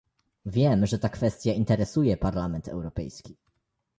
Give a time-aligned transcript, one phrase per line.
[0.45, 3.35] Wiem, że ta kwestia interesuje Parlament Europejski